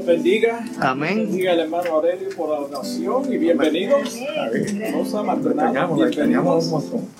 [0.00, 0.64] los bendiga.
[0.80, 1.16] Amén.
[1.16, 4.16] Bendiga al hermano Aurelio por la oración y bienvenidos.
[4.92, 6.70] Rosa extrañamos bienvenidos.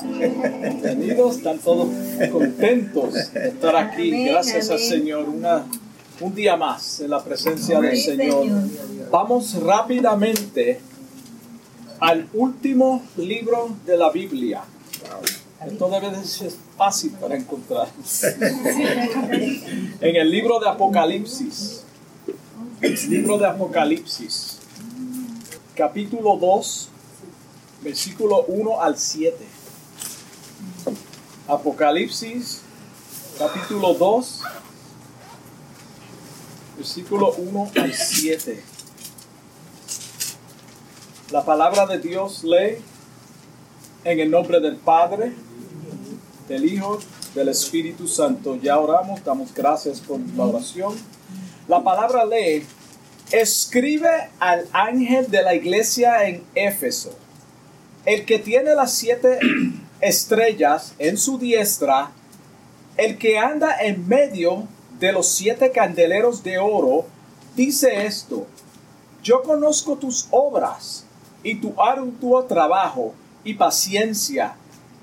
[0.03, 1.89] Bienvenidos, están todos
[2.33, 4.09] contentos de estar aquí.
[4.09, 4.79] Amén, Gracias al.
[4.79, 5.29] Señor.
[5.29, 5.67] Una,
[6.21, 8.45] un día más en la presencia del Señor.
[8.45, 9.11] Señor.
[9.11, 10.81] Vamos rápidamente
[12.01, 14.63] al último libro de la Biblia.
[15.67, 17.89] Esto debe de ser fácil para encontrar.
[20.01, 21.85] en el libro de Apocalipsis.
[22.81, 24.57] Libro de Apocalipsis.
[25.77, 26.89] Capítulo 2,
[27.83, 29.37] versículo 1 al 7.
[31.47, 32.63] Apocalipsis,
[33.39, 34.41] capítulo 2,
[36.79, 38.65] versículo 1 al 7.
[41.33, 42.79] La palabra de Dios lee
[44.05, 45.35] en el nombre del Padre,
[46.49, 46.99] del Hijo,
[47.35, 48.57] del Espíritu Santo.
[48.57, 50.95] Ya oramos, damos gracias por la oración.
[51.71, 52.67] La palabra lee,
[53.31, 57.13] escribe al ángel de la iglesia en Éfeso,
[58.05, 59.39] el que tiene las siete
[60.01, 62.11] estrellas en su diestra,
[62.97, 64.65] el que anda en medio
[64.99, 67.05] de los siete candeleros de oro,
[67.55, 68.49] dice esto,
[69.23, 71.05] yo conozco tus obras
[71.45, 73.15] y tu arduo trabajo
[73.45, 74.57] y paciencia,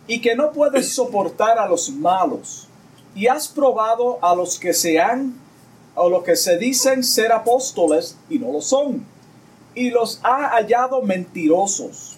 [0.05, 2.67] y que no puedes soportar a los malos,
[3.15, 5.46] y has probado a los que se han,
[5.97, 9.03] o los que se dicen ser apóstoles y no lo son,
[9.73, 12.17] y los ha hallado mentirosos,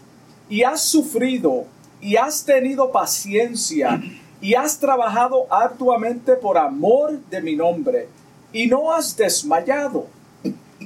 [0.50, 1.66] y has sufrido,
[2.02, 4.02] y has tenido paciencia,
[4.42, 8.10] y has trabajado arduamente por amor de mi nombre,
[8.52, 10.08] y no has desmayado.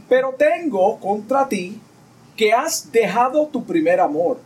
[0.07, 1.79] Pero tengo contra ti
[2.35, 4.39] que has dejado tu primer amor.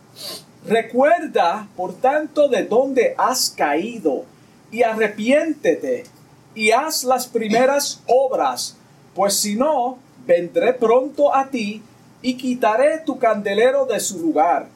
[0.66, 4.24] Recuerda, por tanto, de dónde has caído,
[4.70, 6.04] y arrepiéntete,
[6.58, 8.76] y haz las primeras obras,
[9.14, 11.84] pues si no, vendré pronto a ti,
[12.20, 14.66] y quitaré tu candelero de su lugar,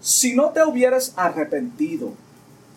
[0.00, 2.14] si no te hubieras arrepentido.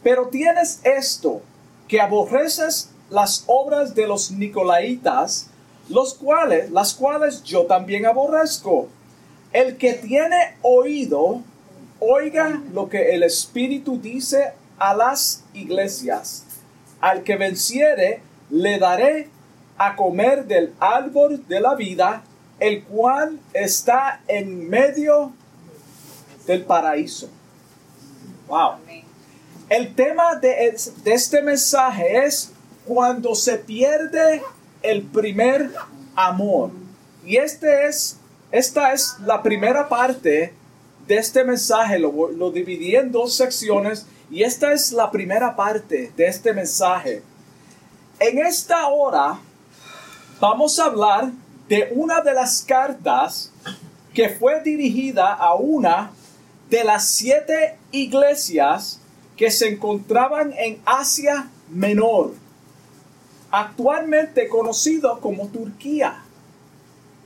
[0.03, 1.41] Pero tienes esto,
[1.87, 5.47] que aborreces las obras de los Nicolaitas,
[5.89, 8.87] los cuales, las cuales yo también aborrezco.
[9.51, 11.41] El que tiene oído,
[11.99, 16.43] oiga lo que el Espíritu dice a las iglesias.
[17.01, 18.21] Al que venciere,
[18.53, 19.29] le daré
[19.77, 22.23] a comer del árbol de la vida,
[22.59, 25.33] el cual está en medio
[26.45, 27.29] del paraíso.
[28.47, 28.73] Wow.
[29.69, 32.51] El tema de, de este mensaje es
[32.85, 34.43] cuando se pierde
[34.83, 35.71] el primer
[36.15, 36.69] amor.
[37.25, 38.17] Y este es,
[38.51, 40.53] esta es la primera parte
[41.07, 41.97] de este mensaje.
[41.97, 47.23] Lo, lo dividí en dos secciones y esta es la primera parte de este mensaje.
[48.19, 49.39] En esta hora
[50.39, 51.31] vamos a hablar
[51.67, 53.51] de una de las cartas
[54.13, 56.11] que fue dirigida a una
[56.69, 58.99] de las siete iglesias
[59.35, 62.33] que se encontraban en Asia Menor,
[63.49, 66.23] actualmente conocido como Turquía.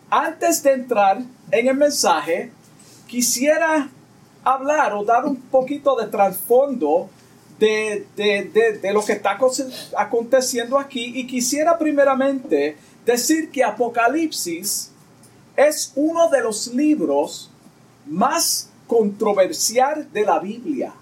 [0.10, 1.22] Antes de entrar
[1.52, 2.52] en el mensaje,
[3.08, 3.90] quisiera
[4.44, 7.10] hablar o dar un poquito de trasfondo
[7.60, 13.64] de, de- de- de lo que está aconte- aconteciendo aquí y quisiera primeramente decir que
[13.64, 14.92] Apocalipsis
[15.56, 17.50] es uno de los libros
[18.06, 20.94] más controversial de la Biblia.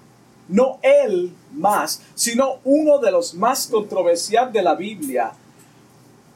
[0.47, 5.31] No el más, sino uno de los más controversial de la Biblia.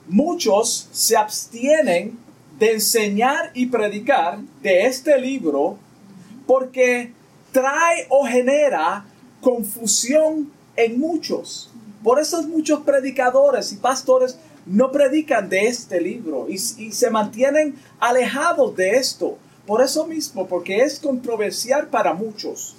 [0.08, 2.18] Muchos se abstienen
[2.58, 5.78] de enseñar y predicar de este libro
[6.48, 7.14] porque
[7.52, 9.06] trae o genera
[9.42, 11.70] confusión en muchos.
[12.04, 18.76] Por eso muchos predicadores y pastores no predican de este libro y, se mantienen alejados
[18.76, 19.38] de esto.
[19.66, 22.76] Por eso mismo, porque es controversial para muchos.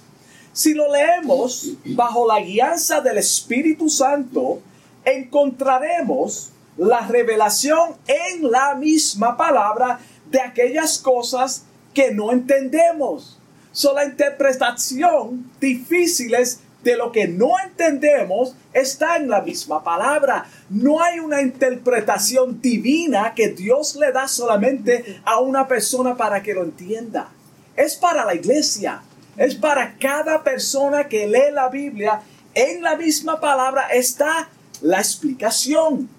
[0.53, 4.59] Si lo leemos bajo la guianza del Espíritu Santo,
[5.05, 9.99] encontraremos la revelación en la misma palabra
[10.29, 13.40] de aquellas cosas que no entendemos.
[13.71, 20.45] So, la interpretación difíciles de lo que no entendemos está en la misma palabra.
[20.69, 26.53] No hay una interpretación divina que Dios le da solamente a una persona para que
[26.53, 27.29] lo entienda.
[27.75, 29.03] Es para la iglesia.
[29.37, 32.21] Es para cada persona que lee la Biblia.
[32.53, 34.49] En la misma palabra está
[34.81, 36.09] la explicación.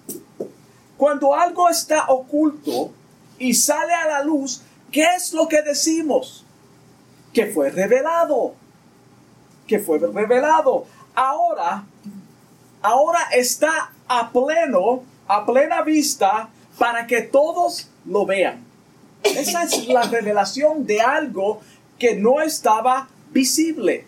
[0.97, 2.91] Cuando algo está oculto
[3.37, 4.61] y sale a la luz,
[4.91, 6.42] ¿qué es lo que decimos?
[7.33, 8.53] Que fue revelado.
[9.67, 10.85] Que fue revelado.
[11.15, 11.85] Ahora,
[12.81, 18.63] ahora está a pleno, a plena vista, para que todos lo vean.
[19.23, 21.61] Esa es la revelación de algo
[21.97, 24.05] que no estaba visible.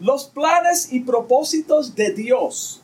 [0.00, 2.80] Los planes y propósitos de Dios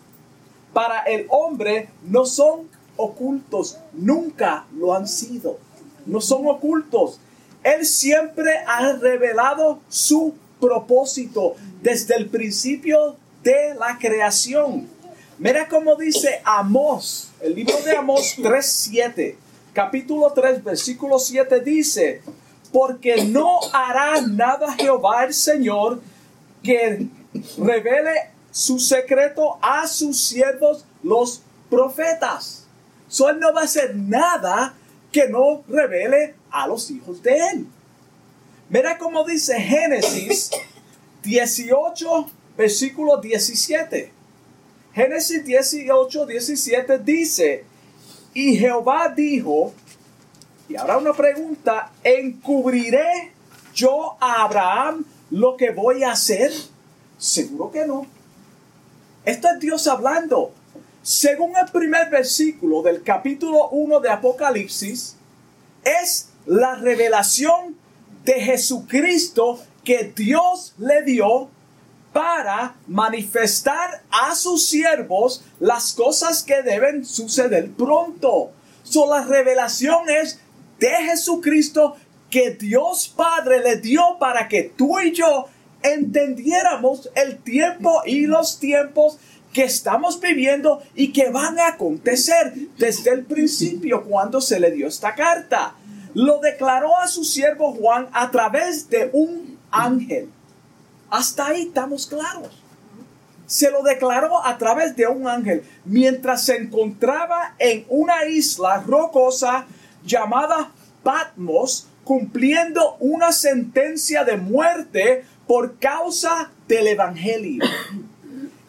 [0.73, 5.59] para el hombre no son ocultos, nunca lo han sido.
[6.07, 7.21] No son ocultos.
[7.65, 14.89] Él siempre ha revelado su propósito desde el principio de la creación.
[15.39, 19.35] Mira cómo dice Amós, el libro de Amós 3.7,
[19.73, 22.23] capítulo 3, versículo 7 dice,
[22.71, 26.01] porque no hará nada Jehová el Señor
[26.63, 27.09] que
[27.59, 32.67] revele su secreto a sus siervos los profetas.
[33.09, 34.75] So, él no va a hacer nada
[35.13, 37.67] que no revele a los hijos de él.
[38.69, 40.51] Mira cómo dice Génesis
[41.23, 44.13] 18, versículo 17.
[44.95, 47.65] Génesis 18, 17 dice,
[48.33, 49.75] y Jehová dijo,
[50.69, 53.33] y ahora una pregunta, ¿encubriré
[53.75, 56.53] yo a Abraham lo que voy a hacer?
[57.19, 58.07] Seguro que no.
[59.25, 60.53] Esto es Dios hablando.
[61.03, 65.17] Según el primer versículo del capítulo 1 de Apocalipsis,
[65.85, 67.77] es la revelación
[68.25, 71.51] de Jesucristo que Dios le dio
[72.13, 78.53] para manifestar a sus siervos las cosas que deben suceder pronto.
[78.83, 80.39] So, la revelación es
[80.79, 81.97] de Jesucristo
[82.31, 85.47] que Dios Padre le dio para que tú y yo
[85.83, 89.19] entendiéramos el tiempo y los tiempos
[89.53, 94.89] que estamos viviendo y que van a acontecer desde el principio cuando se le dio
[94.89, 95.75] esta carta
[96.15, 100.31] lo declaró a su siervo Juan a través de un ángel.
[101.11, 102.63] Hasta ahí estamos claros.
[103.47, 109.67] Se lo declaró a través de un ángel mientras se encontraba en una isla rocosa
[110.05, 110.71] llamada
[111.03, 117.63] Patmos, cumpliendo una sentencia de muerte por causa del Evangelio.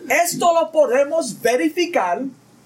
[0.10, 2.22] Esto lo podemos verificar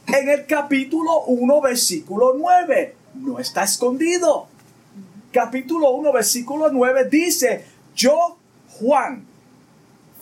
[0.08, 2.96] en el capítulo 1, versículo 9.
[3.16, 4.48] No está escondido
[5.32, 7.66] capítulo 1, versículo 9 dice,
[7.96, 8.38] yo,
[8.80, 9.26] Juan,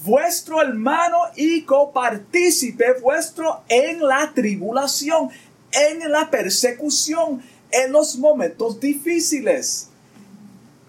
[0.04, 5.30] vuestro hermano y copartícipe vuestro en la tribulación,
[5.72, 9.90] en la persecución, en los momentos difíciles,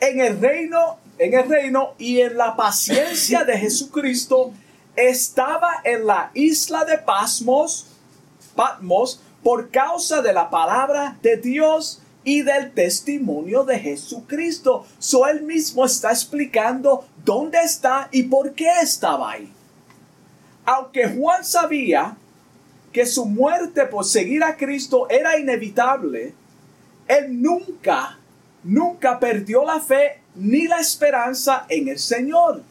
[0.01, 4.53] en el reino, en el reino y en la paciencia de Jesucristo,
[4.95, 7.87] estaba en la isla de Pasmos,
[8.55, 14.85] Patmos, por causa de la palabra de Dios y del testimonio de Jesucristo.
[14.99, 19.51] So él mismo está explicando dónde está y por qué estaba ahí.
[20.67, 22.19] Aunque Juan sabía
[22.93, 26.35] que su muerte por seguir a Cristo era inevitable,
[27.07, 28.19] él nunca,
[28.63, 32.63] nunca perdió la fe ni la esperanza en el Señor,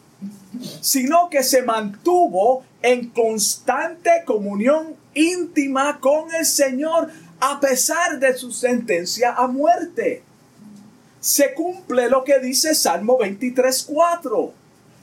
[0.81, 8.51] sino que se mantuvo en constante comunión íntima con el Señor a pesar de su
[8.51, 10.23] sentencia a muerte.
[11.19, 14.51] Se cumple lo que dice Salmo 23.4.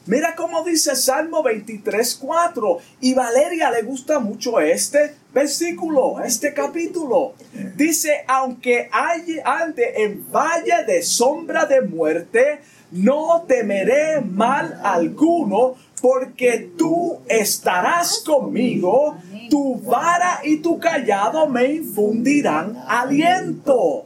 [0.06, 2.78] Mira cómo dice Salmo 23.4.
[3.00, 7.34] Y Valeria le gusta mucho este versículo, este capítulo.
[7.74, 12.60] Dice, aunque ande en valle de sombra de muerte,
[12.94, 19.16] no temeré mal alguno, porque tú estarás conmigo,
[19.48, 24.04] tu vara y tu callado me infundirán aliento.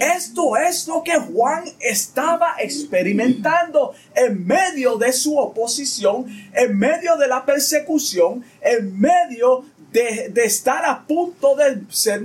[0.00, 7.28] Esto es lo que Juan estaba experimentando en medio de su oposición, en medio de
[7.28, 12.22] la persecución, en medio de, de estar a punto de ser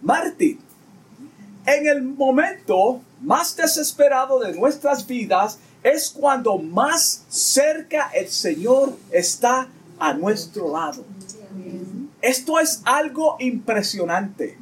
[0.00, 0.58] mártir.
[1.66, 9.68] En el momento más desesperado de nuestras vidas, es cuando más cerca el Señor está
[9.98, 11.04] a nuestro lado.
[12.20, 14.58] Esto es algo impresionante.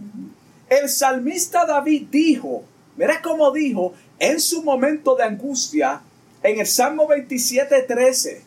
[0.69, 2.63] El salmista David dijo,
[2.97, 6.03] mira cómo dijo en su momento de angustia,
[6.43, 8.43] en el Salmo 27, 13,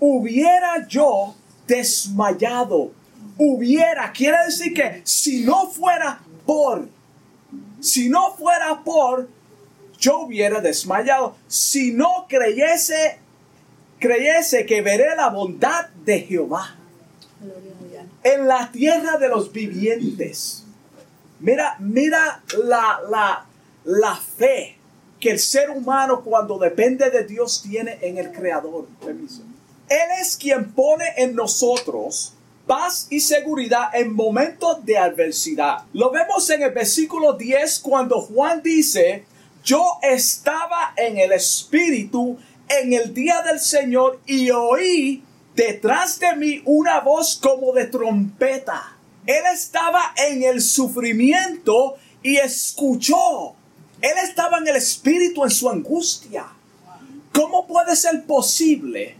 [0.00, 1.34] hubiera yo
[1.66, 2.92] desmayado,
[3.38, 6.88] hubiera, quiere decir que si no fuera por,
[7.84, 9.28] si no fuera por,
[9.98, 13.18] yo hubiera desmayado si no creyese,
[13.98, 16.76] creyese que veré la bondad de Jehová
[18.22, 20.64] en la tierra de los vivientes.
[21.40, 23.46] Mira, mira la, la,
[23.84, 24.78] la fe
[25.20, 28.86] que el ser humano cuando depende de Dios tiene en el Creador.
[29.06, 32.33] Él es quien pone en nosotros
[32.66, 35.84] paz y seguridad en momentos de adversidad.
[35.92, 39.24] Lo vemos en el versículo 10 cuando Juan dice,
[39.64, 45.22] yo estaba en el Espíritu en el día del Señor y oí
[45.54, 48.96] detrás de mí una voz como de trompeta.
[49.26, 53.54] Él estaba en el sufrimiento y escuchó.
[54.00, 56.46] Él estaba en el Espíritu en su angustia.
[57.32, 59.16] ¿Cómo puede ser posible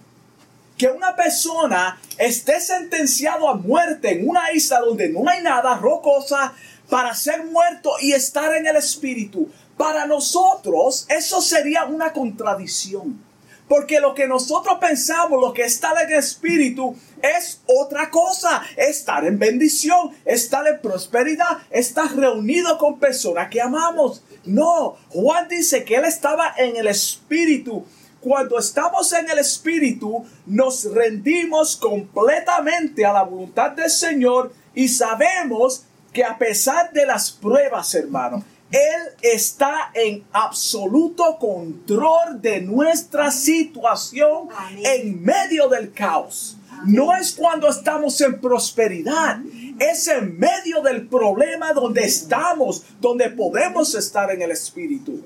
[0.76, 6.54] que una persona esté sentenciado a muerte en una isla donde no hay nada rocosa
[6.90, 9.48] para ser muerto y estar en el Espíritu?
[9.76, 13.22] Para nosotros eso sería una contradicción.
[13.68, 18.62] Porque lo que nosotros pensamos, lo que está en el Espíritu, es otra cosa.
[18.76, 24.22] Estar en bendición, estar en prosperidad, estar reunido con personas que amamos.
[24.44, 27.86] No, Juan dice que él estaba en el Espíritu.
[28.24, 35.84] Cuando estamos en el Espíritu, nos rendimos completamente a la voluntad del Señor y sabemos
[36.10, 44.48] que a pesar de las pruebas, hermano, él está en absoluto control de nuestra situación
[44.82, 46.56] en medio del caos.
[46.86, 49.38] No es cuando estamos en prosperidad,
[49.78, 55.20] es en medio del problema donde estamos, donde podemos estar en el Espíritu.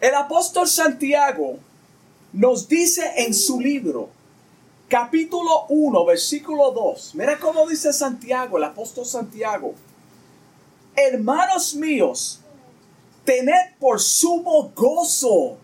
[0.00, 1.60] El apóstol Santiago
[2.32, 4.10] nos dice en su libro,
[4.88, 9.74] capítulo 1, versículo 2, mira cómo dice Santiago, el apóstol Santiago
[10.98, 12.40] hermanos míos,
[13.24, 15.58] tened por sumo gozo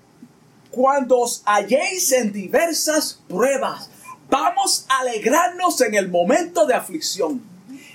[0.71, 3.91] cuando os halléis en diversas pruebas.
[4.31, 7.43] Vamos a alegrarnos en el momento de aflicción.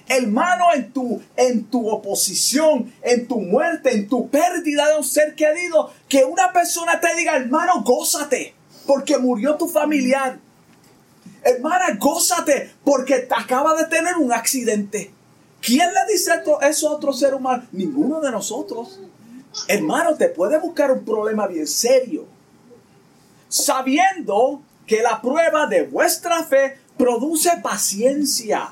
[0.07, 5.35] Hermano, en tu, en tu oposición, en tu muerte, en tu pérdida de un ser
[5.35, 8.55] querido, que una persona te diga, hermano, gózate,
[8.89, 10.39] porque murió tu familiar.
[11.43, 15.11] Hermana, gózate, porque te acaba de tener un accidente.
[15.61, 16.31] ¿Quién le dice
[16.63, 17.67] eso a otro ser humano?
[17.71, 18.99] Ninguno de nosotros.
[19.67, 22.25] Hermano, te puede buscar un problema bien serio.
[23.47, 28.71] Sabiendo que la prueba de vuestra fe produce paciencia.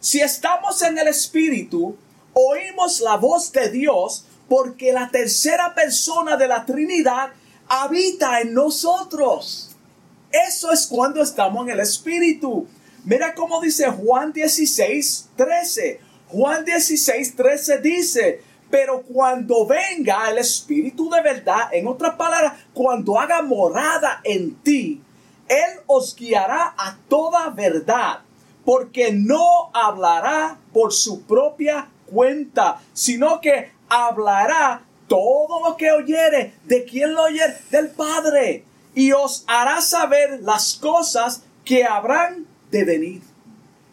[0.00, 1.94] Si estamos en el Espíritu,
[2.32, 7.30] oímos la voz de Dios porque la tercera persona de la Trinidad
[7.68, 9.70] habita en nosotros.
[10.30, 12.66] Eso es cuando estamos en el Espíritu.
[13.04, 16.00] Mira cómo dice Juan 16, 13.
[16.28, 23.20] Juan 16, 13 dice, pero cuando venga el Espíritu de verdad, en otras palabras, cuando
[23.20, 25.00] haga morada en ti,
[25.48, 28.20] Él os guiará a toda verdad,
[28.64, 36.54] porque no hablará por su propia cuenta, sino que hablará todo lo que oyere.
[36.64, 37.56] ¿De quién lo oyere?
[37.70, 38.64] Del Padre.
[38.94, 43.22] Y os hará saber las cosas que habrán de venir.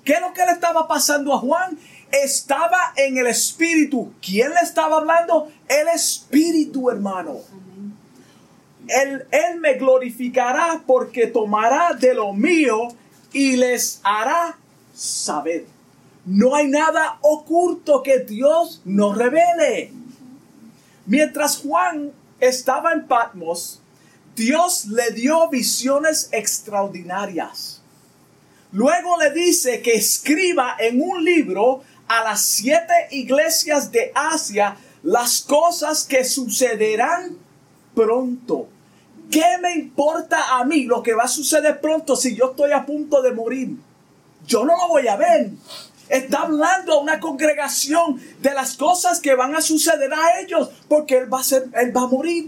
[0.04, 1.78] ¿Qué es lo que le estaba pasando a Juan?
[2.12, 4.14] estaba en el Espíritu.
[4.22, 5.50] ¿Quién le estaba hablando?
[5.68, 7.38] El Espíritu, hermano.
[8.88, 12.90] Él, él me glorificará porque tomará de lo mío
[13.32, 14.58] y les hará
[14.94, 15.66] saber.
[16.26, 19.94] No hay nada oculto que Dios no revele.
[21.06, 23.82] Mientras Juan estaba en Patmos,
[24.36, 27.82] Dios le dio visiones extraordinarias.
[28.72, 35.42] Luego le dice que escriba en un libro a las siete iglesias de Asia las
[35.42, 37.38] cosas que sucederán
[37.94, 38.68] pronto.
[39.30, 42.86] ¿Qué me importa a mí lo que va a suceder pronto si yo estoy a
[42.86, 43.78] punto de morir?
[44.46, 45.52] Yo no lo voy a ver.
[46.12, 51.18] Está hablando a una congregación de las cosas que van a suceder a ellos porque
[51.18, 52.48] él va a ser, él va a morir.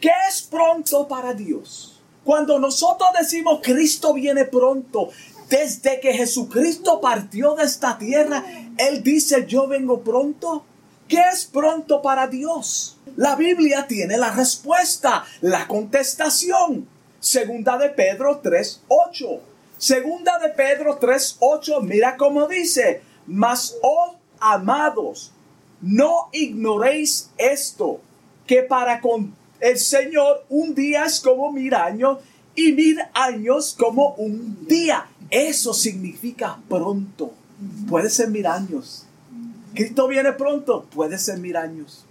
[0.00, 2.00] ¿Qué es pronto para Dios?
[2.24, 5.10] Cuando nosotros decimos Cristo viene pronto,
[5.50, 8.42] desde que Jesucristo partió de esta tierra,
[8.78, 10.64] Él dice, yo vengo pronto.
[11.06, 12.96] ¿Qué es pronto para Dios?
[13.16, 16.88] La Biblia tiene la respuesta, la contestación.
[17.20, 19.40] Segunda de Pedro 3.8.
[19.78, 25.32] Segunda de Pedro 3.8, mira cómo dice, mas oh amados,
[25.80, 28.00] no ignoréis esto,
[28.46, 32.18] que para con el Señor un día es como mil años
[32.54, 35.06] y mil años como un día.
[35.30, 37.32] Eso significa pronto.
[37.88, 39.06] Puede ser mil años.
[39.74, 40.84] Cristo viene pronto.
[40.94, 42.04] Puede ser mil años.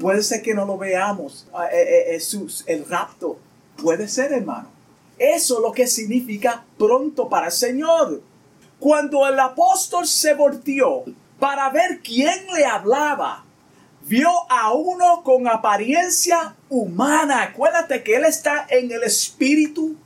[0.00, 1.46] Puede ser que no lo veamos.
[1.72, 3.38] Eh, eh, eh, el rapto.
[3.76, 4.75] Puede ser, hermano.
[5.18, 8.22] Eso es lo que significa pronto para el Señor.
[8.78, 11.04] Cuando el apóstol se volteó
[11.38, 13.44] para ver quién le hablaba,
[14.02, 17.42] vio a uno con apariencia humana.
[17.42, 19.96] Acuérdate que él está en el espíritu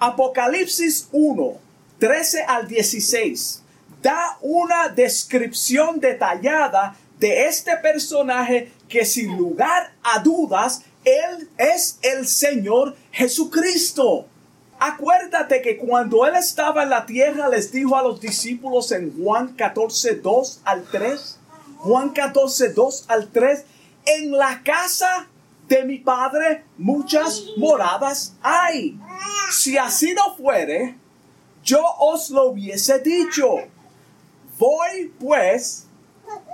[0.00, 1.58] Apocalipsis 1,
[1.98, 3.62] 13 al 16,
[4.00, 12.26] da una descripción detallada de este personaje que sin lugar a dudas, él es el
[12.26, 14.26] Señor Jesucristo.
[14.78, 19.54] Acuérdate que cuando él estaba en la tierra les dijo a los discípulos en Juan
[19.54, 21.38] 14, 2 al 3,
[21.78, 23.64] Juan 14, 2 al 3,
[24.06, 25.28] en la casa
[25.68, 28.98] de mi padre muchas moradas hay.
[29.50, 30.96] Si así no fuere,
[31.64, 33.56] yo os lo hubiese dicho.
[34.58, 35.86] Voy pues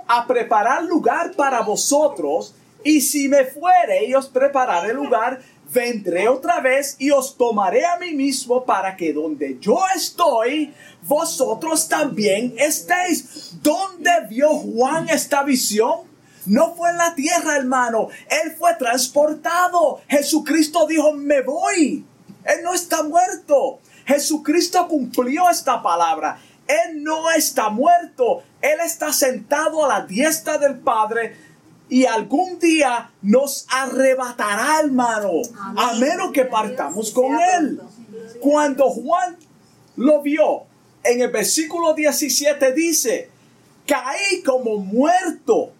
[0.07, 2.53] a preparar lugar para vosotros,
[2.85, 5.41] y si me fuere y os prepararé lugar,
[5.73, 11.89] vendré otra vez y os tomaré a mí mismo para que donde yo estoy, vosotros
[11.89, 13.55] también estéis.
[13.63, 16.01] ¿Dónde vio Juan esta visión?
[16.45, 18.09] No fue en la tierra, hermano.
[18.29, 20.01] Él fue transportado.
[20.07, 22.05] Jesucristo dijo, me voy.
[22.43, 23.79] Él no está muerto.
[24.05, 26.39] Jesucristo cumplió esta palabra.
[26.67, 28.43] Él no está muerto.
[28.61, 31.54] Él está sentado a la diestra del Padre
[31.89, 35.31] y algún día nos arrebatará, hermano,
[35.77, 37.79] a menos que partamos con Él.
[38.39, 39.37] Cuando Juan
[39.97, 40.63] lo vio,
[41.03, 43.29] en el versículo 17 dice,
[43.85, 45.71] caí como muerto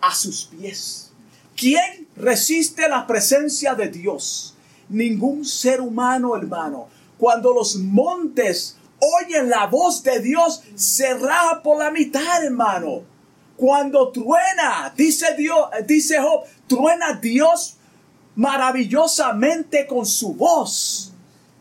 [0.00, 1.10] a sus pies.
[1.56, 4.54] ¿Quién resiste la presencia de Dios?
[4.88, 6.88] Ningún ser humano, hermano.
[7.18, 13.02] Cuando los montes oyen la voz de Dios, se raja por la mitad, hermano.
[13.62, 17.76] Cuando truena, dice Dios, dice Job, truena Dios
[18.34, 21.12] maravillosamente con su voz.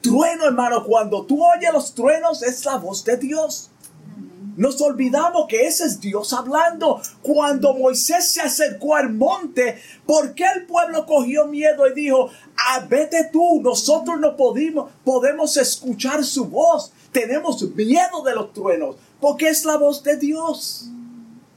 [0.02, 3.70] Trueno, hermano, cuando tú oyes los truenos es la voz de Dios.
[4.58, 7.00] Nos olvidamos que ese es Dios hablando.
[7.22, 12.84] Cuando Moisés se acercó al monte, ¿por qué el pueblo cogió miedo y dijo, ah,
[12.90, 16.94] vete tú, nosotros no podemos, podemos escuchar su voz?
[17.12, 20.90] Tenemos miedo de los truenos, porque es la voz de Dios.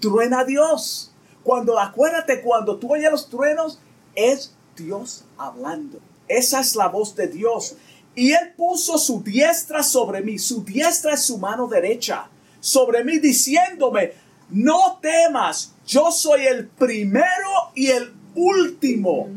[0.05, 1.11] Truena Dios.
[1.43, 3.79] Cuando, acuérdate, cuando tú oyes los truenos,
[4.15, 5.99] es Dios hablando.
[6.29, 7.77] Esa es la voz de Dios.
[8.15, 10.39] Y Él puso su diestra sobre mí.
[10.39, 12.29] Su diestra es su mano derecha
[12.61, 14.13] sobre mí diciéndome,
[14.51, 19.29] no temas, yo soy el primero y el último.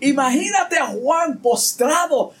[0.00, 2.32] Imagínate a Juan postrado,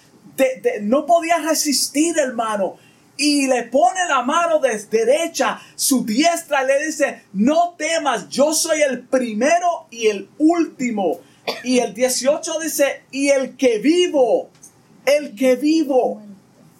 [0.82, 2.76] no podía resistir, hermano.
[3.16, 8.80] Y le pone la mano de derecha, su diestra, le dice, no temas, yo soy
[8.82, 11.20] el primero y el último.
[11.62, 14.50] Y el 18 dice, y el que vivo,
[15.04, 16.22] el que vivo.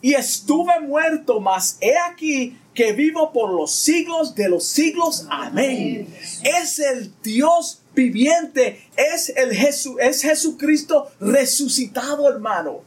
[0.00, 5.26] Y estuve muerto, mas he aquí que vivo por los siglos de los siglos.
[5.30, 6.12] Amén.
[6.42, 12.80] Es el Dios viviente, es el Jesús, es Jesucristo resucitado, hermano.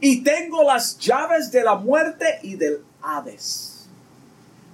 [0.00, 3.86] Y tengo las llaves de la muerte y del Hades.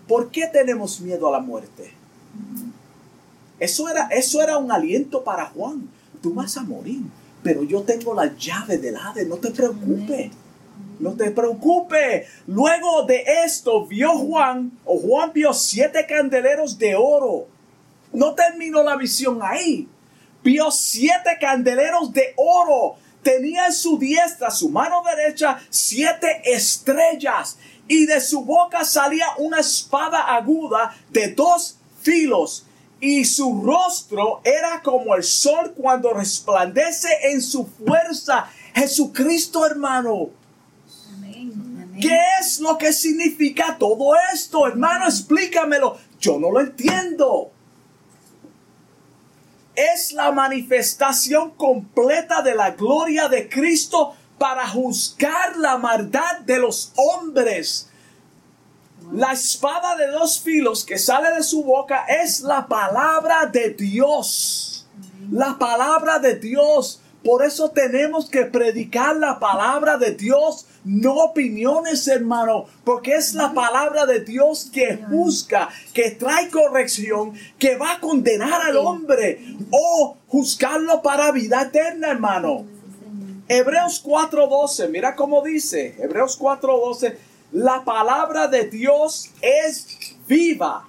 [0.08, 1.92] ¿Por qué tenemos miedo a la muerte?
[3.58, 5.88] Eso era, eso era un aliento para Juan.
[6.20, 7.02] Tú vas a morir,
[7.42, 10.30] pero yo tengo la llave del Hades, no te preocupes.
[10.98, 12.28] No te preocupes.
[12.46, 17.46] Luego de esto vio Juan, o Juan vio siete candeleros de oro.
[18.12, 19.88] No terminó la visión ahí.
[20.44, 22.96] Vio siete candeleros de oro.
[23.22, 27.58] Tenía en su diestra, su mano derecha, siete estrellas.
[27.88, 32.66] Y de su boca salía una espada aguda de dos filos.
[33.00, 38.48] Y su rostro era como el sol cuando resplandece en su fuerza.
[38.74, 40.30] Jesucristo, hermano
[42.00, 44.66] ¿Qué es lo que significa todo esto?
[44.66, 45.98] Hermano, explícamelo.
[46.20, 47.52] Yo no lo entiendo.
[49.74, 56.92] Es la manifestación completa de la gloria de Cristo para juzgar la maldad de los
[56.96, 57.88] hombres.
[59.12, 64.86] La espada de dos filos que sale de su boca es la palabra de Dios.
[65.30, 67.01] La palabra de Dios.
[67.24, 73.52] Por eso tenemos que predicar la palabra de Dios no opiniones, hermano, porque es la
[73.52, 80.16] palabra de Dios que juzga, que trae corrección, que va a condenar al hombre o
[80.26, 82.66] juzgarlo para vida eterna, hermano.
[83.48, 87.16] Hebreos 4:12, mira cómo dice, Hebreos 4:12,
[87.52, 90.88] la palabra de Dios es viva,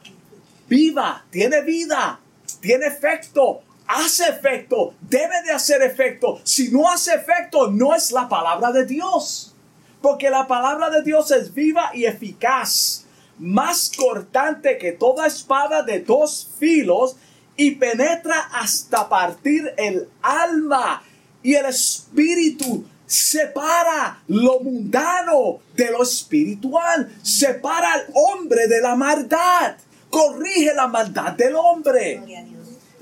[0.67, 2.19] viva, tiene vida,
[2.61, 6.39] tiene efecto, hace efecto, debe de hacer efecto.
[6.43, 9.55] Si no hace efecto, no es la palabra de Dios.
[10.01, 13.05] Porque la palabra de Dios es viva y eficaz,
[13.39, 17.15] más cortante que toda espada de dos filos
[17.55, 21.03] y penetra hasta partir el alma
[21.41, 29.75] y el espíritu, separa lo mundano de lo espiritual, separa al hombre de la maldad,
[30.09, 32.21] corrige la maldad del hombre.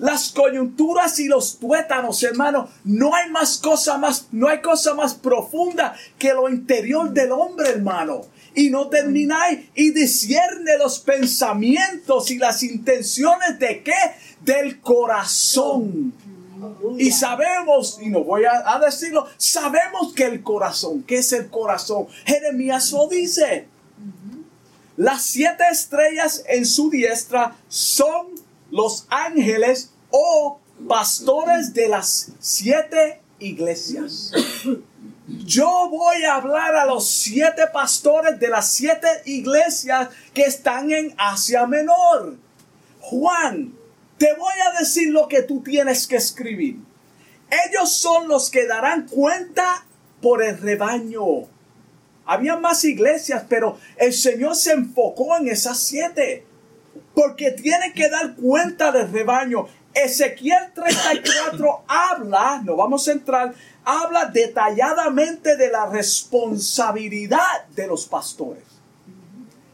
[0.02, 5.14] Las coyunturas y los tuétanos, hermano, no hay más cosa más, no hay cosa más
[5.14, 8.22] profunda que lo interior del hombre, hermano.
[8.56, 13.94] Y no termináis y discierne los pensamientos y las intenciones de qué?
[14.42, 16.12] Del corazón.
[16.98, 22.08] Y sabemos, y no voy a, decirlo, sabemos que el corazón, ¿qué es el corazón?
[22.26, 23.68] Jeremías lo dice.
[24.98, 34.32] Las siete estrellas en su diestra son los ángeles o pastores de las siete iglesias.
[35.28, 41.14] Yo voy a hablar a los siete pastores de las siete iglesias que están en
[41.18, 42.38] Asia Menor.
[43.00, 43.74] Juan,
[44.18, 46.78] te voy a decir lo que tú tienes que escribir.
[47.68, 49.86] Ellos son los que darán cuenta
[50.22, 51.48] por el rebaño.
[52.26, 56.46] Había más iglesias, pero el Señor se enfocó en esas siete.
[57.14, 59.68] Porque tiene que dar cuenta del rebaño.
[59.94, 68.64] Ezequiel 34 habla, no vamos a entrar, habla detalladamente de la responsabilidad de los pastores.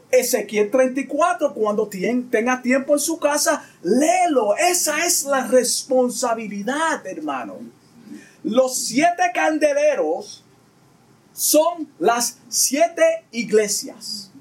[0.09, 4.55] Ezequiel 34, cuando tenga tiempo en su casa, léelo.
[4.55, 7.57] Esa es la responsabilidad, hermano.
[8.43, 10.45] Los siete candeleros
[11.33, 14.31] son las siete iglesias.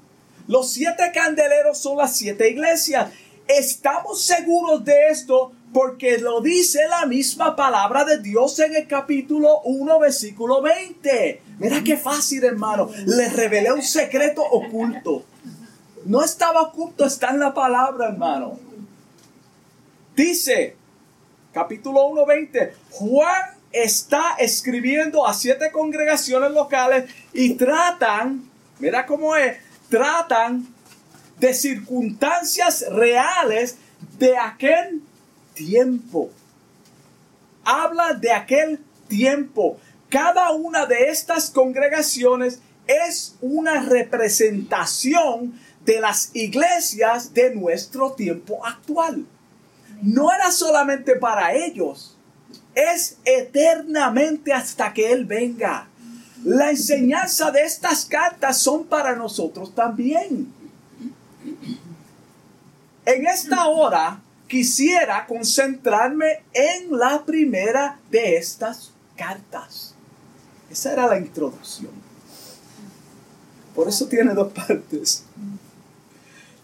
[0.47, 3.11] Los siete candeleros son las siete iglesias.
[3.47, 9.61] Estamos seguros de esto porque lo dice la misma palabra de Dios en el capítulo
[9.61, 11.41] 1, versículo 20.
[11.59, 12.89] Mira qué fácil, hermano.
[13.05, 15.23] Le revelé un secreto oculto.
[16.05, 18.57] No estaba oculto, está en la palabra, hermano.
[20.15, 20.75] Dice,
[21.53, 29.57] capítulo 1.20, Juan está escribiendo a siete congregaciones locales y tratan, mira cómo es,
[29.89, 30.67] tratan
[31.39, 33.77] de circunstancias reales
[34.17, 35.01] de aquel
[35.53, 36.29] tiempo.
[37.63, 39.79] Habla de aquel tiempo.
[40.09, 49.25] Cada una de estas congregaciones es una representación de las iglesias de nuestro tiempo actual.
[50.01, 52.17] No era solamente para ellos,
[52.75, 55.87] es eternamente hasta que Él venga.
[56.43, 60.53] La enseñanza de estas cartas son para nosotros también.
[63.05, 69.93] En esta hora quisiera concentrarme en la primera de estas cartas.
[70.69, 71.91] Esa era la introducción.
[73.73, 75.23] Por eso tiene dos partes.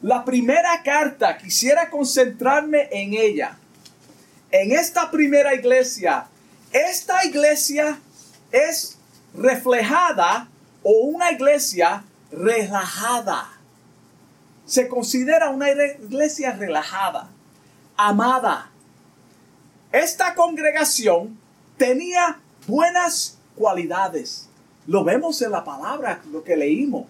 [0.02, 3.58] La primera carta, quisiera concentrarme en ella.
[4.52, 6.28] En esta primera iglesia,
[6.74, 8.00] esta iglesia
[8.52, 8.93] es
[9.34, 10.48] reflejada
[10.84, 13.50] o una iglesia relajada.
[14.66, 17.30] Se considera una iglesia relajada,
[17.98, 18.70] amada.
[19.92, 21.38] Esta congregación
[21.78, 24.50] tenía buenas cualidades.
[24.88, 27.06] Lo vemos en la palabra, lo que leímos.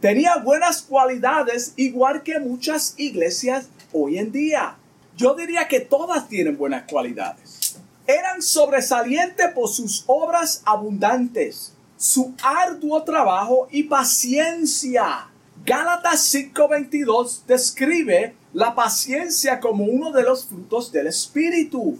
[0.00, 4.76] Tenía buenas cualidades igual que muchas iglesias hoy en día.
[5.16, 7.63] Yo diría que todas tienen buenas cualidades.
[8.06, 15.28] Eran sobresalientes por sus obras abundantes, su arduo trabajo y paciencia.
[15.64, 21.98] Gálatas 5:22 describe la paciencia como uno de los frutos del Espíritu.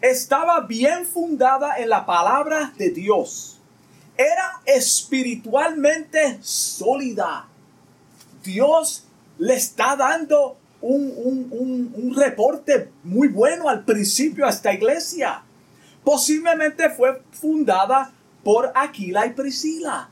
[0.00, 3.52] Estaba bien fundada en la palabra de Dios
[4.16, 7.48] era espiritualmente sólida.
[8.42, 9.04] Dios
[9.38, 15.42] le está dando un, reporte muy bueno al principio a esta iglesia.
[16.04, 20.08] Posiblemente fue fundada por Aquila y Priscila.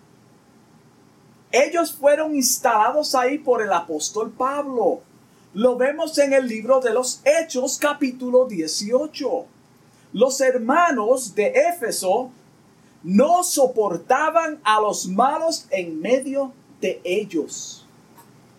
[1.50, 5.00] Ellos fueron instalados ahí por el apóstol Pablo.
[5.52, 9.46] Lo vemos en el libro de los Hechos capítulo 18.
[10.12, 12.30] Los hermanos de Éfeso
[13.02, 17.84] no soportaban a los malos en medio de ellos.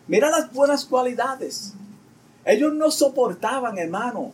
[0.07, 1.73] Mira las buenas cualidades.
[2.45, 4.33] Ellos no soportaban, hermano,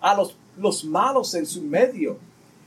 [0.00, 2.18] a los, los malos en su medio.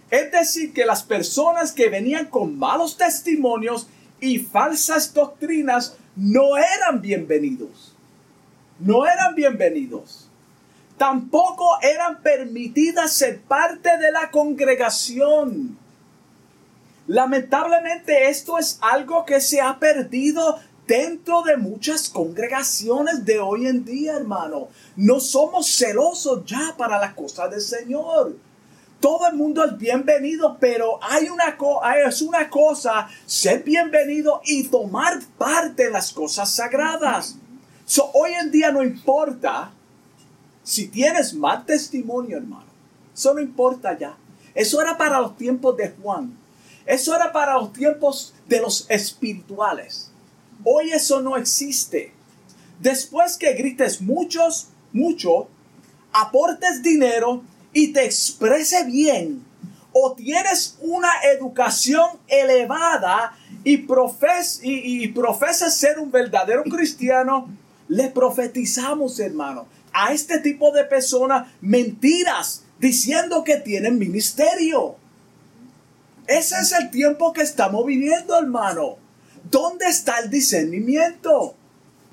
[0.09, 3.87] Es decir, que las personas que venían con malos testimonios
[4.19, 7.93] y falsas doctrinas no eran bienvenidos.
[8.79, 10.27] No eran bienvenidos.
[10.97, 15.77] Tampoco eran permitidas ser parte de la congregación.
[17.07, 20.59] Lamentablemente esto es algo que se ha perdido
[20.91, 24.67] dentro de muchas congregaciones de hoy en día, hermano.
[24.97, 28.35] No somos celosos ya para la cosa del Señor.
[28.99, 31.57] todo el mundo es bienvenido, pero hay una,
[32.05, 37.37] es una cosa ser bienvenido y tomar parte en las cosas sagradas.
[38.13, 39.71] hoy en día no importa
[40.61, 42.69] si tienes mal testimonio, hermano.
[43.15, 44.17] Eso no importa ya.
[44.53, 46.37] Eso era para los tiempos de Juan.
[46.85, 50.10] Eso era para los tiempos de los espirituales.
[50.63, 52.13] Hoy eso no existe.
[52.79, 55.47] Después que grites muchos, mucho,
[56.11, 57.43] aportes dinero
[57.73, 59.45] y te exprese bien,
[59.93, 65.13] o tienes una educación elevada y, profes y,
[65.69, 67.49] ser un verdadero cristiano,
[67.87, 74.95] le profetizamos, hermano, a este tipo de personas mentiras diciendo que tienen ministerio.
[76.25, 78.97] Ese es el tiempo que estamos viviendo, hermano.
[79.51, 81.55] ¿Dónde está el discernimiento?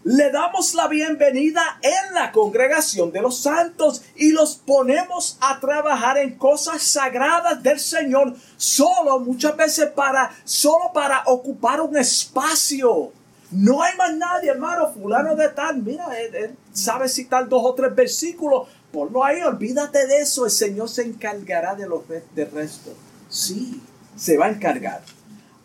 [0.02, 6.18] Le damos la bienvenida en la congregación de los santos y los ponemos a trabajar
[6.18, 13.12] en cosas sagradas del Señor solo muchas veces para solo para ocupar un espacio.
[13.52, 15.80] No hay más nadie, hermano, fulano de tal.
[15.80, 18.66] Mira, él, sabe citar dos o tres versículos.
[18.90, 20.44] Ponlo ahí, olvídate de eso.
[20.44, 22.92] El Señor se encargará de los del resto.
[23.28, 23.80] Sí,
[24.16, 25.17] se va a encargar.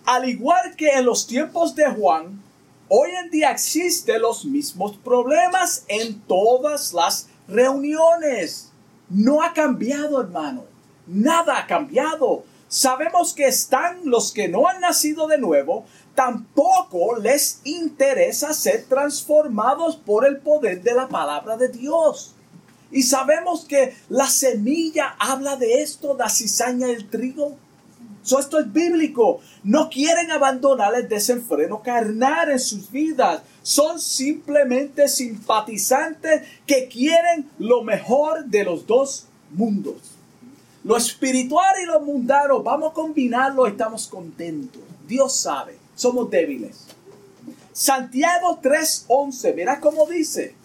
[0.05, 2.41] Al igual que en los tiempos de Juan,
[2.89, 8.69] hoy en día existen los mismos problemas en todas las reuniones.
[9.09, 10.65] No ha cambiado, hermano.
[11.07, 12.43] Nada ha cambiado.
[12.67, 15.85] Sabemos que están los que no han nacido de nuevo,
[16.15, 22.33] tampoco les interesa ser transformados por el poder de la palabra de Dios.
[22.91, 27.57] Y sabemos que la semilla habla de esto, la cizaña del trigo.
[28.23, 29.41] Esto es bíblico.
[29.63, 33.41] No quieren abandonar el desenfreno carnal en sus vidas.
[33.61, 39.95] Son simplemente simpatizantes que quieren lo mejor de los dos mundos.
[40.83, 44.81] Lo espiritual y lo mundano, vamos a combinarlo, estamos contentos.
[45.07, 46.85] Dios sabe somos débiles.
[47.71, 50.55] Santiago 3.11, mira cómo dice.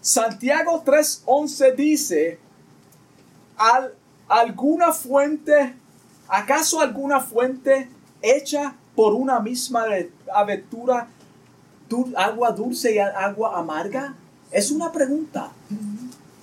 [0.00, 2.38] Santiago 3.11 dice,
[3.56, 3.94] Al,
[4.28, 5.74] alguna fuente,
[6.32, 7.88] ¿acaso alguna fuente
[8.22, 9.84] hecha por una misma
[10.34, 11.08] aventura,
[12.16, 14.14] agua dulce y agua amarga?
[14.50, 15.50] Es una pregunta.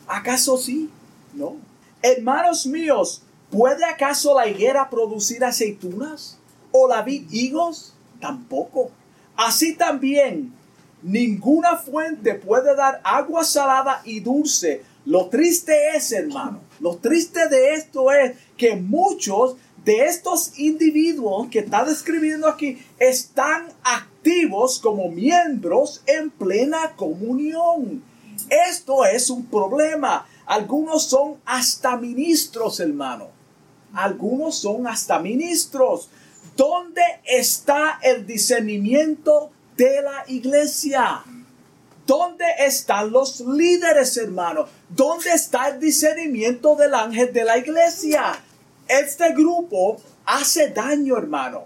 [0.07, 0.89] ¿Acaso sí?
[1.33, 1.55] No.
[2.01, 6.39] Hermanos míos, ¿puede acaso la higuera producir aceitunas?
[6.71, 7.93] o la vid higos?
[8.19, 8.91] Tampoco.
[9.35, 10.53] Así también,
[11.01, 14.83] ninguna fuente puede dar agua salada y dulce.
[15.05, 21.59] Lo triste es, hermano, lo triste de esto es que muchos de estos individuos que
[21.59, 28.03] está describiendo aquí están activos como miembros en plena comunión.
[28.49, 30.27] Esto es un problema.
[30.45, 33.27] Algunos son hasta ministros, hermano.
[33.93, 36.09] Algunos son hasta ministros.
[36.55, 41.23] ¿Dónde está el discernimiento de la iglesia?
[42.05, 44.65] ¿Dónde están los líderes, hermano?
[44.89, 48.33] ¿Dónde está el discernimiento del ángel de la iglesia?
[48.89, 51.65] Este grupo hace daño, hermano,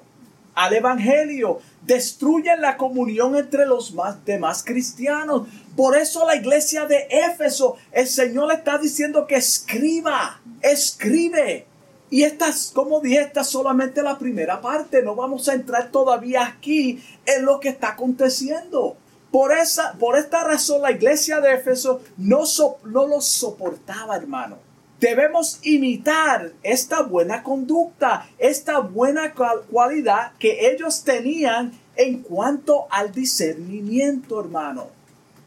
[0.55, 1.61] al evangelio.
[1.81, 5.47] Destruyen la comunión entre los demás cristianos.
[5.77, 11.65] Por eso la iglesia de Éfeso, el Señor le está diciendo que escriba, escribe.
[12.09, 15.01] Y esta, como dije, esta es solamente la primera parte.
[15.01, 18.97] No vamos a entrar todavía aquí en lo que está aconteciendo.
[19.31, 22.43] Por, esa, por esta razón la iglesia de Éfeso no,
[22.83, 24.72] no lo soportaba, hermano.
[25.03, 29.33] Debemos imitar esta buena conducta, esta buena
[29.69, 34.87] cualidad que ellos tenían en cuanto al discernimiento, hermano.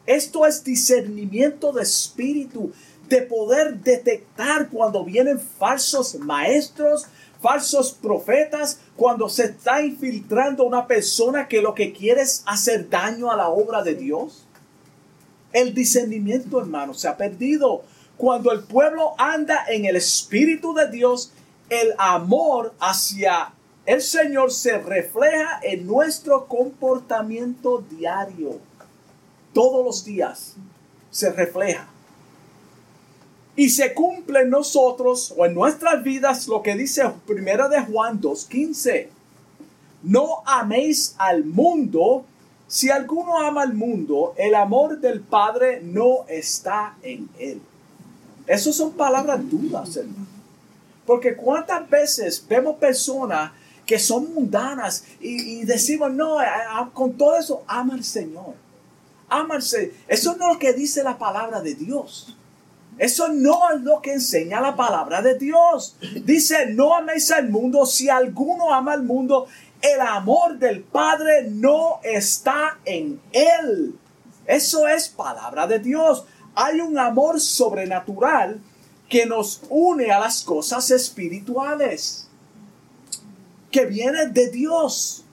[0.05, 2.71] Esto es discernimiento de espíritu
[3.09, 7.07] de poder detectar cuando vienen falsos maestros,
[7.41, 13.31] falsos profetas, cuando se está infiltrando una persona que lo que quiere es hacer daño
[13.31, 14.45] a la obra de Dios?
[15.51, 17.81] El discernimiento, hermano, se ha perdido.
[18.17, 21.31] Cuando el pueblo anda en el Espíritu de Dios,
[21.69, 23.53] el amor hacia
[23.85, 28.59] el Señor se refleja en nuestro comportamiento diario.
[29.53, 30.55] Todos los días
[31.09, 31.87] se refleja.
[33.55, 38.19] Y se cumple en nosotros o en nuestras vidas lo que dice primera de Juan
[38.19, 39.07] 2.15.
[40.03, 42.25] No améis al mundo.
[42.67, 47.61] Si alguno ama al mundo, el amor del Padre no está en él.
[48.47, 50.25] Esas son palabras duras, hermano.
[51.05, 53.51] Porque cuántas veces vemos personas
[53.85, 56.37] que son mundanas y, decimos, no,
[56.93, 58.53] con todo eso, ama al Señor.
[59.29, 59.93] Amarse.
[60.07, 62.37] Eso no es lo que dice la palabra de Dios.
[62.97, 65.95] Eso no es lo que enseña la palabra de Dios.
[66.25, 67.85] Dice, no améis al mundo.
[67.85, 69.47] Si alguno ama al mundo,
[69.81, 73.95] el amor del Padre no está en él.
[74.45, 76.25] Eso es palabra de Dios.
[76.59, 78.59] Hay un amor sobrenatural
[79.07, 82.27] que nos une a las cosas espirituales,
[83.69, 85.23] que viene de Dios.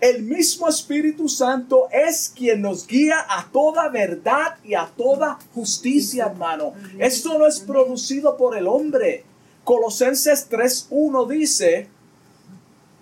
[0.00, 6.24] El mismo Espíritu Santo es quien nos guía a toda verdad y a toda justicia,
[6.24, 6.72] hermano.
[6.98, 9.26] Esto no es producido por el hombre.
[9.64, 11.88] Colosenses 3.1 dice,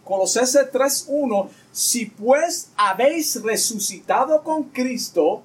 [0.02, 5.44] Colosenses 3.1, si pues habéis resucitado con Cristo,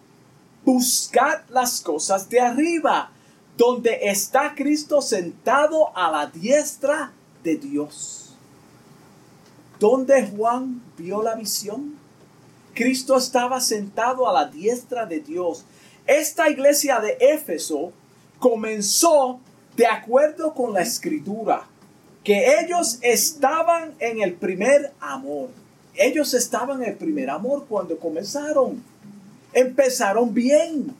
[0.65, 3.12] buscad las cosas de arriba,
[3.56, 8.36] donde está Cristo sentado a la diestra de Dios.
[9.80, 11.95] ¿Dónde Juan vio la visión?
[12.73, 15.63] Cristo estaba sentado a la diestra de Dios.
[16.08, 17.93] Esta iglesia de Éfeso
[18.39, 19.39] comenzó
[19.78, 21.67] de acuerdo con la escritura,
[22.23, 25.49] que ellos estaban en el primer amor.
[25.93, 28.84] Ellos estaban en el primer amor cuando comenzaron.
[29.56, 30.96] Empezaron bien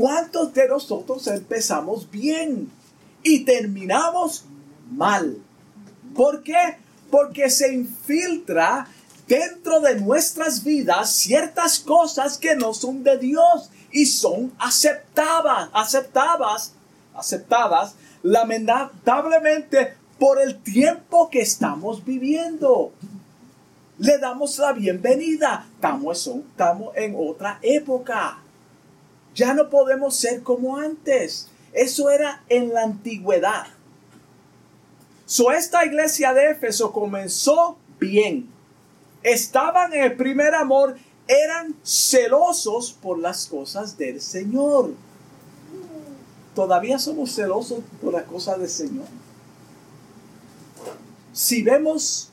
[0.00, 2.70] ¿Cuántos de nosotros empezamos bien
[3.22, 4.44] y terminamos
[4.90, 5.36] mal?
[6.14, 6.78] ¿Por qué?
[7.10, 8.86] Porque se infiltra
[9.26, 16.72] dentro de nuestras vidas ciertas cosas que no son de Dios y son aceptadas, aceptadas,
[17.14, 22.92] aceptadas lamentablemente por el tiempo que estamos viviendo.
[24.00, 25.66] Le damos la bienvenida.
[25.74, 26.30] Estamos,
[26.94, 28.38] en otra época.
[29.34, 31.48] Ya no podemos ser como antes.
[31.74, 33.66] Eso era en la antigüedad.
[35.26, 38.48] So, esta iglesia de Éfeso comenzó bien.
[39.22, 40.96] Estaban en el primer amor,
[41.28, 44.94] eran celosos por las cosas del Señor.
[46.54, 49.06] Todavía somos celosos por las cosas del Señor.
[51.34, 52.29] Si vemos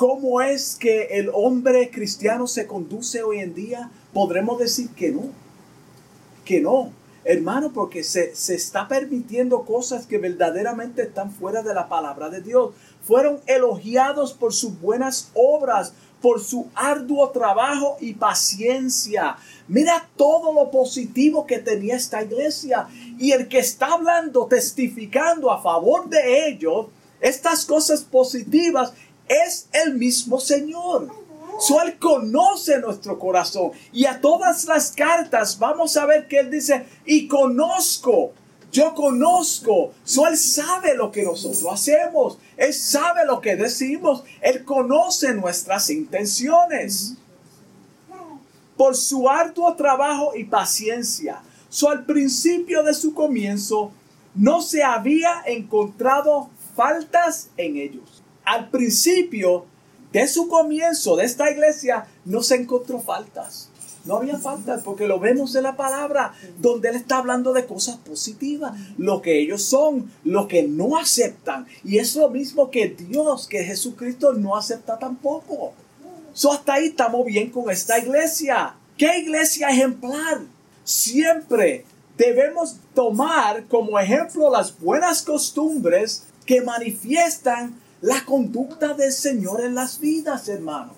[0.00, 5.24] cómo es que el hombre cristiano se conduce hoy en día, podremos decir que no
[6.42, 6.90] que no.
[7.22, 12.40] Hermano, porque se, se, está permitiendo cosas que verdaderamente están fuera de la palabra de
[12.40, 12.70] Dios.
[13.02, 19.36] Fueron elogiados por sus buenas obras, por su arduo trabajo y paciencia.
[19.68, 22.88] Mira todo lo positivo que tenía esta iglesia.
[23.18, 26.86] Y el que está hablando, testificando a favor de ellos,
[27.20, 28.94] estas cosas positivas,
[29.30, 31.08] es el mismo Señor.
[31.60, 33.72] So, él conoce nuestro corazón.
[33.92, 38.32] Y a todas las cartas vamos a ver que Él dice, y conozco,
[38.72, 39.92] yo conozco.
[40.02, 42.38] So, él sabe lo que nosotros hacemos.
[42.56, 44.24] Él sabe lo que decimos.
[44.40, 47.14] Él conoce nuestras intenciones.
[48.76, 51.42] Por su arduo trabajo y paciencia.
[51.68, 53.92] So, al principio de su comienzo,
[54.34, 58.19] no se había encontrado faltas en ellos.
[58.50, 59.66] Al principio
[60.10, 63.68] de su comienzo de esta iglesia no se encontró faltas.
[64.04, 67.98] No había faltas porque lo vemos en la palabra donde Él está hablando de cosas
[67.98, 71.68] positivas, lo que ellos son, lo que no aceptan.
[71.84, 75.72] Y es lo mismo que Dios, que Jesucristo no acepta tampoco.
[76.32, 78.74] So, hasta ahí estamos bien con esta iglesia.
[78.98, 80.40] ¿Qué iglesia ejemplar?
[80.82, 81.84] Siempre
[82.18, 90.00] debemos tomar como ejemplo las buenas costumbres que manifiestan la conducta del Señor en las
[90.00, 90.96] vidas, hermanos.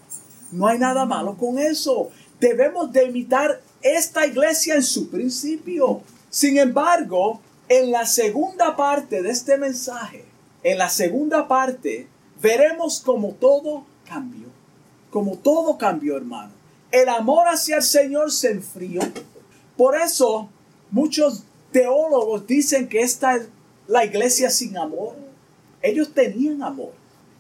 [0.51, 2.11] No hay nada malo con eso.
[2.39, 6.03] Debemos de imitar esta iglesia en su principio.
[6.31, 10.25] Sin embargo, en la segunda parte de este mensaje,
[10.63, 12.07] en la segunda parte,
[12.41, 14.49] veremos como todo cambió.
[15.11, 16.53] Como todo cambió, hermano.
[16.91, 19.01] El amor hacia el Señor se enfrió.
[19.77, 20.49] Por eso,
[20.91, 23.49] muchos teólogos dicen que esta es
[23.89, 25.17] la iglesia sin amor.
[25.83, 26.93] Ellos tenían amor.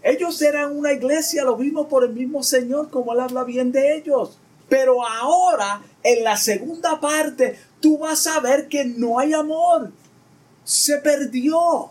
[0.02, 3.96] Ellos eran una iglesia, lo vimos por el mismo Señor, como Él habla bien de
[3.96, 4.38] ellos.
[4.68, 9.92] Pero ahora, en la segunda parte, tú vas a ver que no hay amor.
[10.64, 11.90] Se perdió.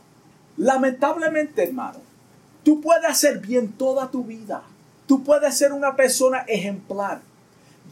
[0.58, 2.00] Lamentablemente, hermano,
[2.64, 4.64] tú puedes hacer bien toda tu vida.
[5.08, 7.22] Tú puedes ser una persona ejemplar.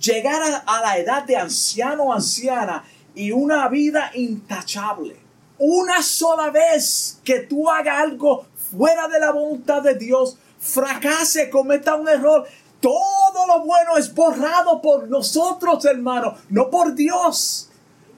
[0.01, 2.83] Llegar a, a la edad de anciano o anciana
[3.15, 5.15] y una vida intachable.
[5.57, 11.95] Una sola vez que tú hagas algo fuera de la voluntad de Dios, fracase, cometa
[11.95, 12.47] un error,
[12.79, 17.69] todo lo bueno es borrado por nosotros, hermano, no por Dios,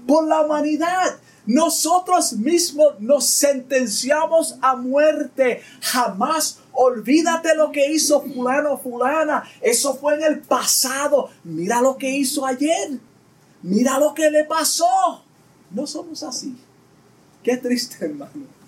[0.08, 1.20] por la humanidad.
[1.46, 5.64] Nosotros mismos nos sentenciamos a muerte.
[5.82, 9.44] Jamás olvídate lo que hizo fulano fulana.
[9.60, 11.30] Eso fue en el pasado.
[11.44, 13.00] Mira lo que hizo ayer.
[13.64, 15.24] Mira lo que le pasó.
[15.72, 16.56] No somos así.
[17.44, 18.61] Qué triste, hermano.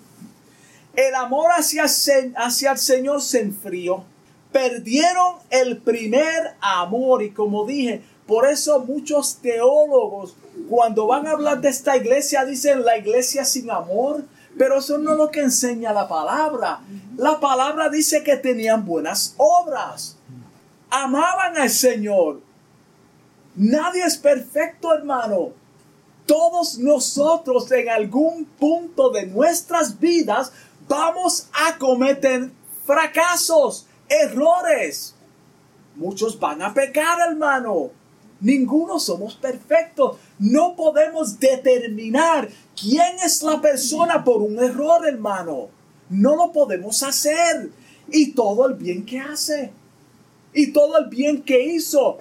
[0.96, 4.04] El amor hacia, hacia el Señor se enfrió.
[4.52, 10.36] Perdieron el primer amor y como dije, por eso muchos teólogos
[10.68, 14.24] cuando van a hablar de esta iglesia dicen la iglesia sin amor,
[14.56, 16.80] pero eso no es lo que enseña la palabra.
[17.16, 20.16] La palabra dice que tenían buenas obras.
[20.90, 22.40] Amaban al Señor.
[23.56, 25.50] Nadie es perfecto, hermano.
[26.26, 30.52] Todos nosotros en algún punto de nuestras vidas
[30.88, 32.50] vamos a cometer
[32.84, 35.14] fracasos, errores.
[35.96, 37.90] Muchos van a pecar, hermano.
[38.40, 40.18] Ninguno somos perfectos.
[40.38, 45.68] No podemos determinar quién es la persona por un error, hermano.
[46.10, 47.70] No lo podemos hacer.
[48.10, 49.72] Y todo el bien que hace.
[50.52, 52.18] Y todo el bien que hizo.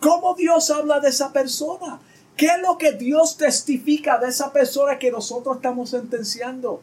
[0.00, 2.00] ¿Cómo Dios habla de esa persona?
[2.36, 6.82] ¿Qué es lo que Dios testifica de esa persona que nosotros estamos sentenciando?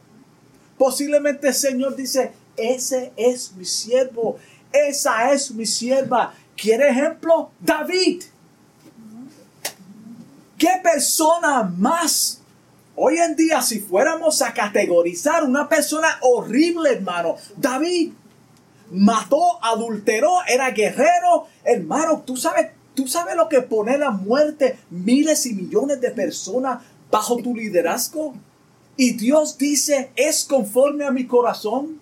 [0.77, 4.37] Posiblemente el Señor dice, ese es mi siervo,
[4.71, 6.33] esa es mi sierva.
[6.55, 7.51] ¿Quiere ejemplo?
[7.59, 8.23] David.
[10.57, 12.41] ¿Qué persona más?
[12.95, 18.11] Hoy en día, si fuéramos a categorizar una persona horrible, hermano, David
[18.91, 25.45] mató, adulteró, era guerrero, hermano, tú sabes, tú sabes lo que pone la muerte miles
[25.45, 28.33] y millones de personas bajo tu liderazgo.
[28.97, 31.99] Y Dios dice, es conforme a mi corazón.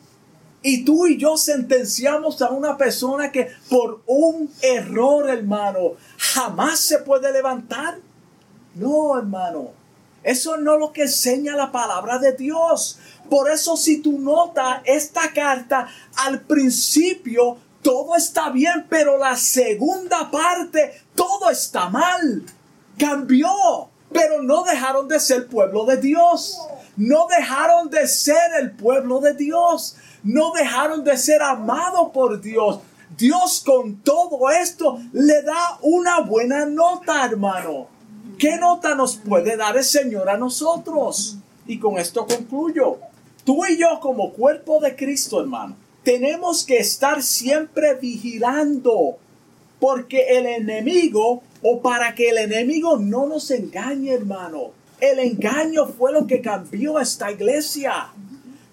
[0.62, 7.00] Y tú y yo sentenciamos a una persona que por un error, hermano, jamás se
[7.00, 8.00] puede levantar.
[8.74, 9.72] No, hermano.
[10.24, 12.98] Eso no es lo que enseña la palabra de Dios.
[13.30, 20.32] Por eso si tú notas esta carta, al principio todo está bien, pero la segunda
[20.32, 22.44] parte, todo está mal.
[22.98, 23.48] Cambió,
[24.12, 26.60] pero no dejaron de ser pueblo de Dios.
[26.98, 29.96] No dejaron de ser el pueblo de Dios.
[30.24, 32.80] No dejaron de ser amado por Dios.
[33.18, 37.88] Dios con todo esto le da una buena nota, hermano.
[38.38, 41.38] ¿Qué nota nos puede dar el Señor a nosotros?
[41.68, 42.98] Y con esto concluyo.
[43.44, 49.18] Tú y yo como cuerpo de Cristo, hermano, tenemos que estar siempre vigilando
[49.80, 54.72] porque el enemigo o para que el enemigo no nos engañe, hermano.
[55.12, 58.08] El engaño fue lo que cambió esta iglesia.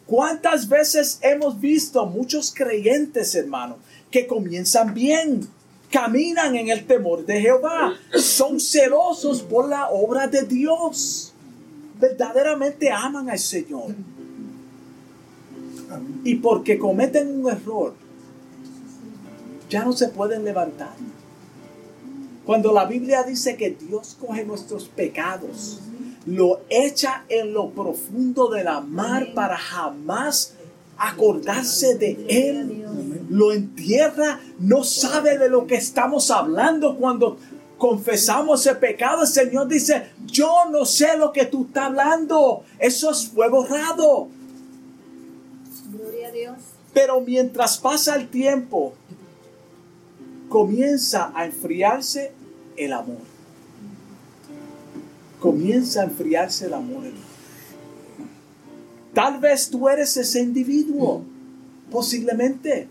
[0.06, 3.76] ¿Cuántas veces hemos visto muchos creyentes, hermano,
[4.10, 5.46] que comienzan bien,
[5.90, 11.34] caminan en el temor de Jehová, son celosos por la obra de Dios,
[12.00, 13.94] verdaderamente aman al Señor.
[16.24, 17.94] Y porque cometen un error,
[19.68, 20.94] ya no se pueden levantar.
[22.46, 25.80] Cuando la Biblia dice que Dios coge nuestros pecados,
[26.26, 30.54] lo echa en lo profundo de la mar para jamás
[30.96, 32.84] acordarse de Él
[33.28, 37.38] lo entierra, no sabe de lo que estamos hablando cuando
[37.78, 39.22] confesamos el pecado.
[39.22, 42.62] El Señor dice, yo no sé lo que tú estás hablando.
[42.78, 44.28] Eso es fue borrado.
[45.90, 46.56] Gloria a Dios.
[46.92, 48.92] Pero mientras pasa el tiempo,
[50.50, 52.32] comienza a enfriarse
[52.76, 53.31] el amor.
[55.42, 57.02] Comienza a enfriarse el amor.
[59.12, 61.24] Tal vez tú eres ese individuo,
[61.90, 62.86] posiblemente.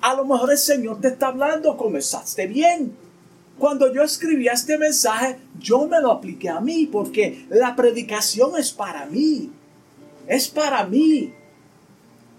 [0.00, 2.92] A lo mejor el Señor te está hablando, comenzaste bien.
[3.58, 8.70] Cuando yo escribí este mensaje, yo me lo apliqué a mí porque la predicación es
[8.70, 9.50] para mí.
[10.28, 11.34] Es para mí.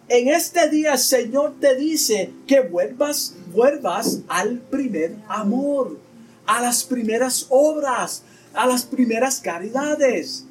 [0.07, 5.99] En este día el Señor te dice que vuelvas, vuelvas al primer amor,
[6.45, 8.23] a las primeras obras,
[8.53, 10.45] a las primeras caridades.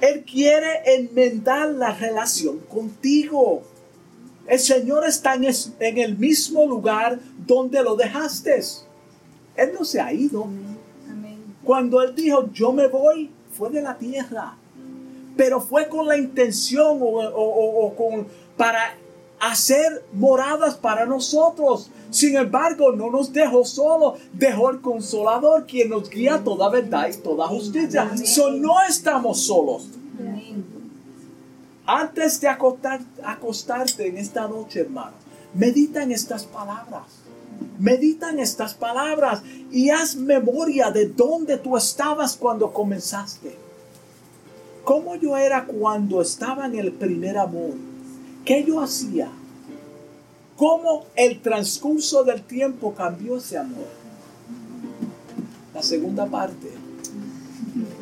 [0.00, 3.62] Él quiere enmendar la relación contigo.
[4.46, 8.60] El Señor está en, el mismo lugar donde lo dejaste.
[9.56, 10.46] Él no se ha ido.
[11.64, 14.56] Cuando Él dijo, yo me voy, fue de la tierra.
[15.36, 18.26] Pero fue con la intención o, con,
[18.56, 18.96] para
[19.40, 21.90] hacer moradas para nosotros.
[22.10, 27.16] Sin embargo, no nos dejó solo, dejó el consolador quien nos guía toda verdad y
[27.18, 28.10] toda justicia.
[28.24, 29.88] So, no estamos solos.
[31.86, 35.12] Antes de acostarte en esta noche, hermano,
[35.54, 37.04] medita en estas palabras.
[37.78, 43.56] Medita en estas palabras y haz memoria de dónde tú estabas cuando comenzaste.
[44.84, 47.72] ¿Cómo yo era cuando estaba en el primer amor?
[48.48, 49.28] ¿Qué yo hacía?
[50.56, 53.84] ¿Cómo el transcurso del tiempo cambió ese amor?
[55.74, 56.70] La segunda parte,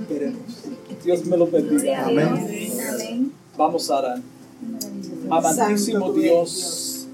[0.08, 0.62] veremos.
[1.04, 2.06] Dios me los bendiga.
[2.06, 3.32] Amén.
[3.56, 4.22] Vamos a orar.
[5.28, 7.08] Amantísimo Dios,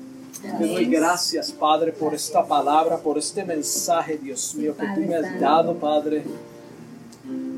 [0.58, 5.16] te doy gracias, Padre, por esta palabra, por este mensaje, Dios mío, que tú me
[5.16, 6.22] has dado, Padre.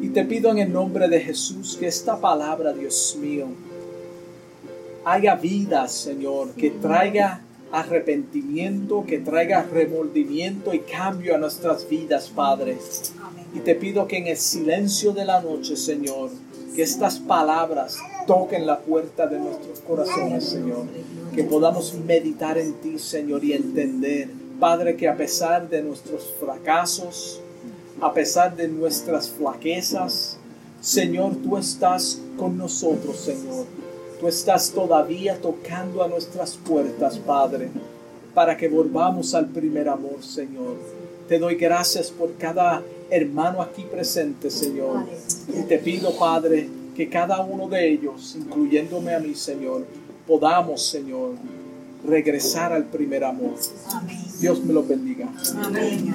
[0.00, 3.48] Y te pido en el nombre de Jesús que esta palabra, Dios mío,
[5.05, 7.40] haga vida, Señor, que traiga
[7.72, 12.78] arrepentimiento, que traiga remordimiento y cambio a nuestras vidas, Padre.
[13.55, 16.30] Y te pido que en el silencio de la noche, Señor,
[16.74, 20.86] que estas palabras toquen la puerta de nuestros corazones, Señor.
[21.34, 24.28] Que podamos meditar en ti, Señor, y entender,
[24.61, 27.40] Padre, que a pesar de nuestros fracasos,
[28.00, 30.38] a pesar de nuestras flaquezas,
[30.80, 33.66] Señor, tú estás con nosotros, Señor.
[34.24, 37.68] Tú estás todavía tocando a nuestras puertas, Padre,
[38.32, 40.76] para que volvamos al primer amor, Señor.
[41.28, 45.04] Te doy gracias por cada hermano aquí presente, Señor.
[45.48, 49.84] Y te pido, Padre, que cada uno de ellos, incluyéndome a mí, Señor,
[50.26, 51.32] podamos, Señor,
[52.02, 53.56] regresar al primer amor.
[54.40, 55.28] Dios me lo bendiga.
[55.62, 56.14] Amén.